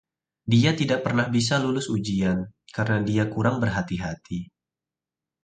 Dia 0.53 0.71
tidak 0.79 0.99
pernah 1.05 1.27
bisa 1.35 1.55
lulus 1.63 1.85
ujian, 1.95 2.37
karena 2.75 2.97
dia 3.09 3.23
kurang 3.33 3.55
berhati-hati. 3.63 4.39